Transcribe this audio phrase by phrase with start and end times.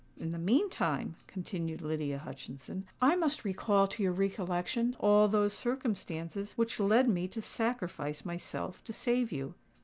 [0.17, 6.53] In the meantime," continued Lydia Hutchinson, "I must recall to your recollection all those circumstances
[6.53, 9.53] which led me to sacrifice myself to save you."